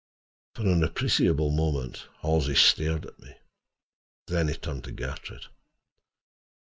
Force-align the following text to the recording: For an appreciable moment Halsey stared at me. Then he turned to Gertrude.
For 0.55 0.63
an 0.63 0.83
appreciable 0.83 1.51
moment 1.51 2.07
Halsey 2.23 2.55
stared 2.55 3.05
at 3.05 3.19
me. 3.19 3.35
Then 4.25 4.47
he 4.47 4.55
turned 4.55 4.83
to 4.85 4.91
Gertrude. 4.91 5.45